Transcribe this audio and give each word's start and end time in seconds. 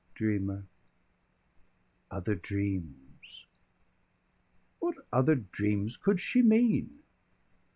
"Dreamer...." 0.15 0.65
"Other 2.09 2.33
dreams...." 2.33 3.45
"What 4.79 4.95
other 5.13 5.35
dreams 5.35 5.95
could 5.95 6.19
she 6.19 6.41
mean?" 6.41 7.03